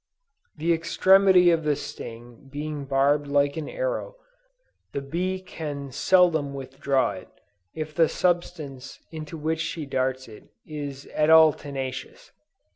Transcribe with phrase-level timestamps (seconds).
[0.57, 4.15] The extremity of the sting being barbed like an arrow,
[4.93, 7.29] the bee can seldom withdraw it,
[7.75, 12.31] if the substance into which she darts it is at all tenacious.